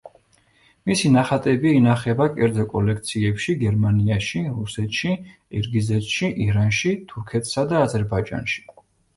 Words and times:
მისი 0.91 1.09
ნახატები 1.15 1.73
ინახება 1.79 2.25
კერძო 2.39 2.65
კოლექციებში 2.71 3.55
გერმანიაში, 3.65 4.43
რუსეთში, 4.55 5.13
ყირგიზეთში, 5.35 6.31
ირანში, 6.47 6.97
თურქეთსა 7.13 7.71
და 7.75 7.85
აზერბაიჯანში. 7.91 8.61